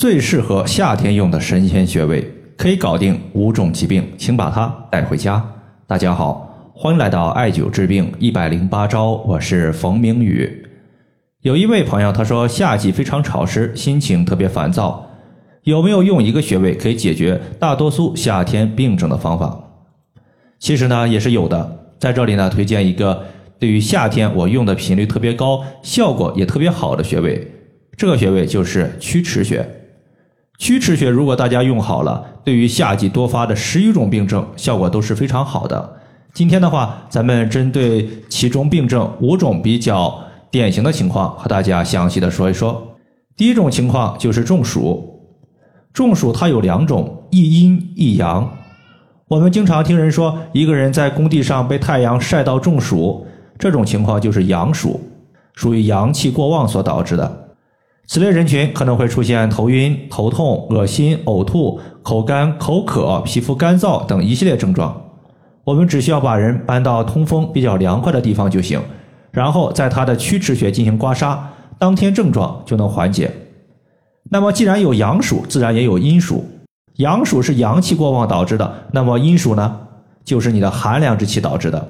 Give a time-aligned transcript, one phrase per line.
[0.00, 2.24] 最适合夏天用的神仙穴位，
[2.56, 5.44] 可以搞定五种疾病，请把它带回家。
[5.88, 10.64] 大家好，欢迎来到艾灸治病一百零八招，我是冯明宇。
[11.40, 15.04] 有一位朋友他说，夏季非常潮湿，心情特别烦躁，
[15.64, 19.58] 有没有用一个穴位可以解决大多数夏天病症的方法？
[20.60, 21.96] 其实呢，也是有的。
[21.98, 23.24] 在这里呢，推荐一个
[23.58, 27.44] 对于夏天我用的频率特别高、效果也特别好的穴位，
[27.96, 29.68] 这个穴位就是曲池穴。
[30.58, 35.96] 曲池穴如果大家用好了，对于夏季多发的十余种病症效果都是非常好的。
[36.34, 40.18] 今天的话，咱们针对其中病症五种比较
[40.50, 42.96] 典型的情况，和大家详细的说一说。
[43.36, 45.20] 第一种情况就是中暑，
[45.92, 48.52] 中暑它有两种，一阴一阳。
[49.28, 53.24] 我们经常听人说，一个人在工地上被太阳晒到中暑，
[53.56, 55.00] 这种情况就是阳暑，
[55.54, 57.47] 属于阳气过旺所导致的。
[58.08, 64.98] 此类人群可能会出现头晕、头痛、恶心、呕吐、口干、口渴、皮肤干燥等一系列症状。
[65.62, 68.80] 我们只需要把人搬到通风比较凉快的地方就行，
[69.30, 71.36] 然后在他的曲池穴进行刮痧，
[71.78, 73.30] 当天症状就能缓解。
[74.30, 76.42] 那么，既然有阳暑，自然也有阴暑。
[76.96, 79.80] 阳暑是阳气过旺导致的，那么阴暑呢，
[80.24, 81.86] 就是你的寒凉之气导致的。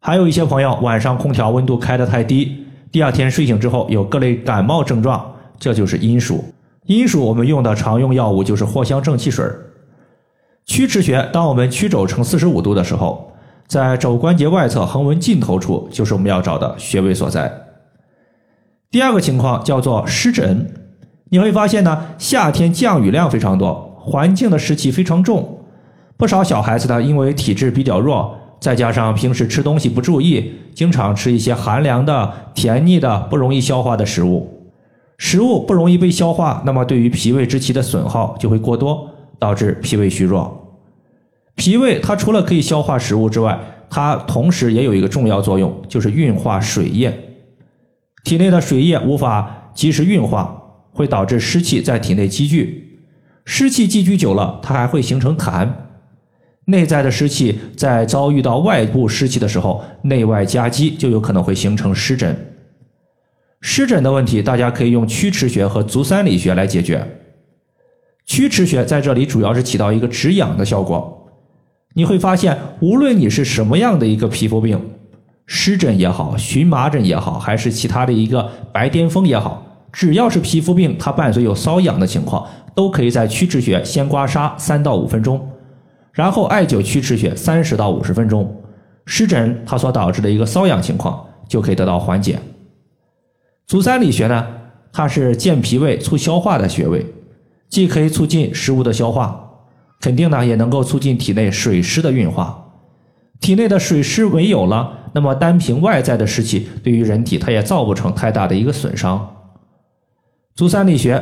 [0.00, 2.64] 还有一些朋友晚上空调温度开得太低。
[2.94, 6.44] 第二天睡醒之后有各类感冒症状，这就是阴暑。
[6.86, 9.44] 阴暑我们用的常用药物就是藿香正气水。
[10.64, 13.32] 曲池穴，当我们曲肘成四十五度的时候，
[13.66, 17.52] 在肘关节外侧横纹尽头处，就是我们要找的穴位所在。
[18.92, 20.72] 第二个情况叫做湿疹，
[21.30, 25.64] 你会发现呢，夏天降雨量非常多，环境的湿气非常重，
[26.16, 28.38] 不少小孩子呢，因为体质比较弱。
[28.64, 34.72] 再加上平时吃东西不注意，经常吃一些寒凉的、甜腻的、不容易消化的食物，
[35.18, 39.06] 食物不容易被消化，那么对于脾胃之气的损耗就会过多，
[39.38, 40.78] 导致脾胃虚弱。
[41.54, 47.12] 脾胃它除了可以消化食物之外，它同时也有一个重要作用，就是运化水液。
[48.24, 50.58] 体内的水液无法及时运化，
[50.90, 52.98] 会导致湿气在体内积聚，
[53.44, 55.68] 湿气积聚久了，它还会形成痰。
[56.66, 62.34] 内在的湿气在遭遇到外部湿气的时候，内外夹击，就有可能会形成湿疹。
[63.60, 67.06] 湿疹的问题，大家可以用曲池穴和足三里穴来解决。
[68.26, 71.28] 曲池穴在这里主要是起到一个止痒的效果。
[71.94, 74.80] 你会发现，无论你是什么样的一个皮肤病，
[75.46, 85.46] 湿疹也好，荨麻疹也好，还是其他的一个白癜风也好，只要是皮肤病，它伴随有瘙痒的情况，都可以在曲池穴先刮痧三到五分钟。
[86.14, 88.62] 然后艾灸曲池穴三十到五十分钟，
[89.04, 92.38] 湿疹它所导致的一个瘙痒情况就可以得到缓解。
[93.66, 94.46] 足三里穴呢，
[94.92, 97.04] 它是健脾胃、促消化的穴位，
[97.68, 99.50] 既可以促进食物的消化，
[100.00, 102.60] 肯定呢也能够促进体内水湿的运化。
[103.40, 109.34] 体内的水湿没有了，那么单凭外在的湿气，对于人体它也造不成太大的一个损伤。
[110.54, 111.20] 足三里穴，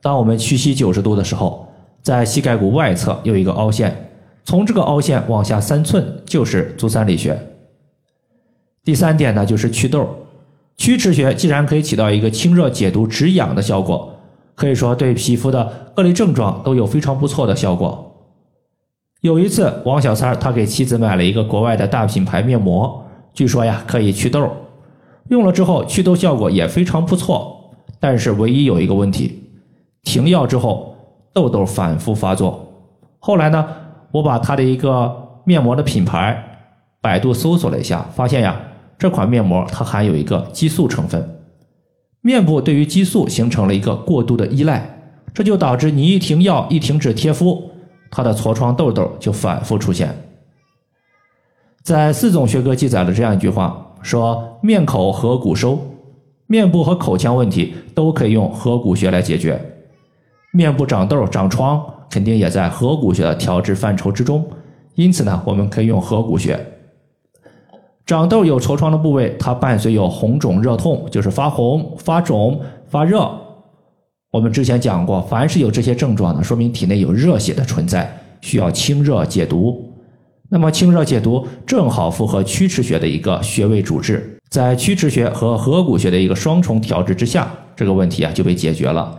[0.00, 1.68] 当我们屈膝九十度的时候，
[2.02, 4.09] 在膝盖骨外侧有一个凹陷。
[4.50, 7.40] 从这个凹陷往下三寸就是足三里穴。
[8.82, 10.04] 第三点呢，就是祛痘。
[10.76, 14.12] 曲池穴既然可以起到一个清热解毒、止痒的效果，
[14.56, 18.12] 可以说对皮肤的各类症状都有非常不错的效果。
[19.20, 24.50] 有一次，王小三他给妻子买了一个国外的大品牌面膜，据说呀可以祛痘，
[25.28, 27.72] 用了之后祛痘效果也非常不错。
[28.00, 29.44] 但是唯一有一个问题，
[30.02, 30.96] 停药之后
[31.32, 32.66] 痘痘反复发作。
[33.20, 33.64] 后来呢？
[34.12, 36.42] 我把它的一个面膜的品牌
[37.00, 38.60] 百度搜索了一下，发现呀，
[38.98, 41.40] 这款面膜它含有一个激素成分，
[42.20, 47.70] 面部对于激素形成了一个过度的依赖，这就导致你一停药一停止贴敷，
[48.10, 50.14] 它的痤疮痘痘就反复出现。
[51.82, 55.78] 在四种学科记载了这样一句话，说面口合谷收，
[56.46, 59.58] 面部和口腔问题都可以用合谷穴来解决，
[60.52, 61.82] 面部长痘长疮。
[62.10, 64.44] 肯定也在合谷穴的调治范畴之中，
[64.96, 66.58] 因此呢，我们可以用合谷穴。
[68.04, 73.30] 长痘有痤疮的部位，它伴随有红肿热痛，就是发红、 发肿、发热。
[74.32, 79.86] 我们之前讲过，凡是有这些症状的，说明体内有热血的存在，需要清热解毒。
[80.48, 89.16] 那么清热解毒正好符合曲池穴的一个穴位主治，在曲池穴和合谷穴的一个双重调治之下，这个问题啊就被解决了。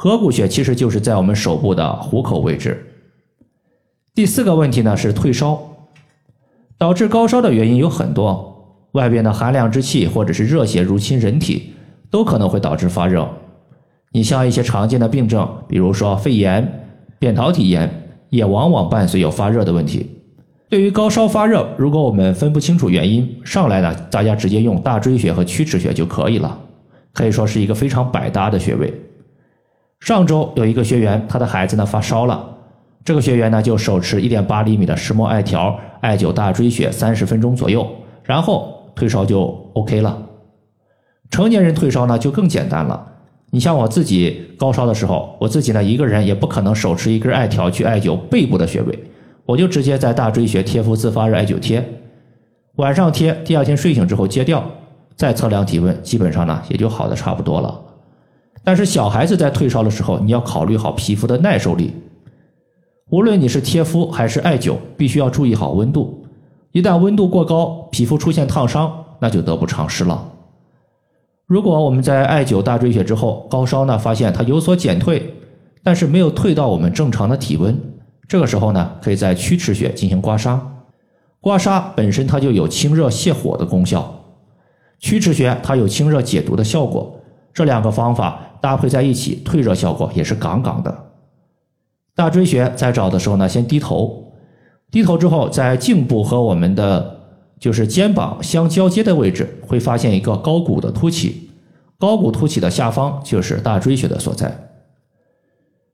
[0.00, 2.86] 合谷穴其实就是在我们手部的虎口位置。
[4.14, 5.60] 第四个问题呢是退烧，
[6.78, 11.72] 导致高烧的原因有很多，外边的寒凉之气或者是热邪入侵人体，
[12.12, 13.28] 都可能会导致发热。
[14.12, 17.90] 你像一些常见的病症，比如说肺炎、扁桃体炎，
[18.30, 20.08] 也往往伴随有发热的问题。
[20.68, 26.56] 对于高烧发热，如果我们分不清楚原因，上来呢，大家直接用大椎穴和曲池穴就可以了，
[27.12, 28.94] 可以说是一个非常百搭的穴位。
[30.00, 32.56] 上周有一个学员，他的孩子呢发烧了，
[33.04, 37.86] 这个学员呢就手持一点八厘米的石墨艾条，艾灸大椎穴三十分钟左右，
[38.22, 40.16] 然后退烧就 OK 了。
[41.30, 43.06] 成年人退烧呢就更简单了，
[43.50, 48.98] 你像我自己高烧的时候，我自己呢一个人也不可能手持一根艾条去艾灸背部的穴位。
[49.44, 51.82] 我就直接在大椎穴贴敷自发热艾灸贴，
[52.76, 54.64] 晚上贴，第二天睡醒之后揭掉，
[55.16, 57.87] 再测量体温，基本上呢也就好的差不多了。
[58.64, 61.92] 但是小孩子在退烧的时候，你要考虑好皮肤的耐受力。
[63.10, 66.22] 无论你是贴敷还是艾灸，必须要注意好温度。
[66.72, 70.32] 一旦温度过高，皮肤出现烫伤，那就得不偿失了。
[71.46, 75.34] 如果我们在艾灸大椎穴之后，高烧呢发现它有所减退，
[75.82, 77.74] 但是没有退到我们正常的体温。
[78.28, 80.60] 这个时候呢，可以在曲池穴进行刮痧。
[81.40, 84.12] 刮痧本身它就有清热泻火的功效，
[84.98, 87.18] 曲池穴它有清热解毒的效果。
[87.54, 91.06] 这两个方法搭配在一起，退热效果也是杠杠的。
[92.14, 94.32] 大椎穴在找的时候呢，先低头，
[94.90, 97.20] 低头之后，在颈部和我们的
[97.60, 101.50] 就是肩膀相交接的位置，会发现一个高骨的凸起，
[101.98, 104.68] 高骨凸起的下方就是大椎穴的所在。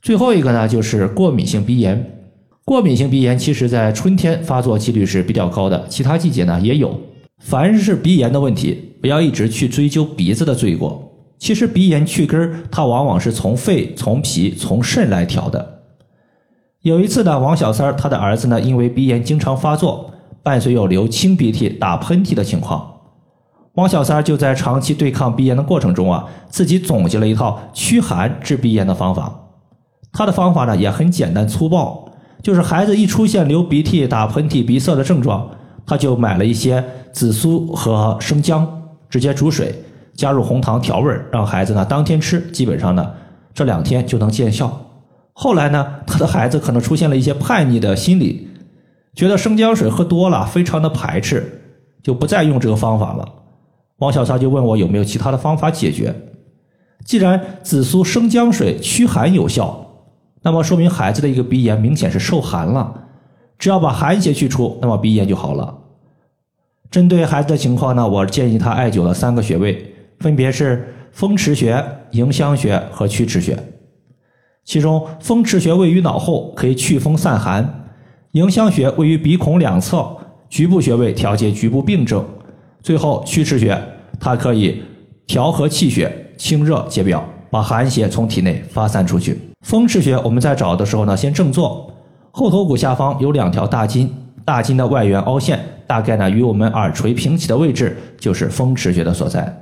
[0.00, 2.18] 最后一个呢，就是过敏性鼻炎。
[2.64, 6.96] 过敏性鼻炎其实在春天发作几率是比较高的，其他季节呢也有。
[7.38, 11.11] 凡是鼻炎的问题，不要一直去追究鼻子的罪过。
[11.42, 15.80] 其实鼻炎去根儿，它往往是从肺、从脾、从肾来调的。
[16.82, 20.12] 有一次呢，王小三儿他的儿子呢，因为鼻炎经常发作，
[20.44, 22.88] 伴随有流清鼻涕、打喷嚏的情况，
[23.74, 29.40] 王小三儿就在长期对抗鼻炎的过程中啊，自己总结了一套驱寒治鼻炎的方法。
[30.12, 32.08] 他的方法呢也很简单粗暴。
[32.40, 35.50] 就是孩子一出现流鼻涕、打喷嚏、鼻塞的症状，
[35.84, 38.64] 他就买了一些紫苏和生姜，
[39.10, 39.74] 直接煮水，
[40.22, 43.12] 加入红糖调味，让孩子呢当天吃，基本上呢
[43.52, 44.70] 这两天就能见效。
[45.32, 48.46] 后来呢，他的孩子可能出现了一些叛逆的心理，
[49.16, 51.60] 觉得生姜水喝多了，非常的排斥，
[52.04, 53.28] 就不再用这个方法了。
[53.96, 56.14] 王小三就问我有没有其他的方法解决。
[57.04, 59.80] 既然紫苏生姜水驱寒有效。
[60.44, 62.92] 那么说明孩子的一个鼻炎明显是受寒了，
[63.58, 65.72] 只要把寒邪去除，那么鼻炎就好了。
[66.90, 69.91] 针对孩子的情况呢，我建议他艾灸了三个穴位，
[70.22, 73.58] 分别是风池穴、迎香穴和曲池穴。
[74.64, 77.64] 其中风池穴位于脑后，可以祛风散寒；
[78.30, 80.16] 迎香穴位于鼻孔两侧，
[80.48, 82.22] 局部穴位调节局部病症；
[82.80, 83.76] 最后曲池穴，
[84.20, 84.80] 它可以
[85.26, 89.36] 调和气血，清热解表，把寒邪从体内发散出去。
[89.62, 91.92] 风池穴，我们在找的时候呢，先正坐，
[92.30, 94.08] 后头骨下方有两条大筋，
[94.44, 95.58] 大筋的外缘凹陷，
[95.88, 99.61] 大概呢与我们耳垂平齐的位置就是风池穴的所在。